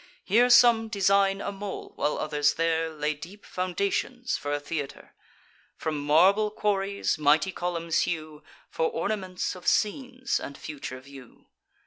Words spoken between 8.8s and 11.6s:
ornaments of scenes, and future view.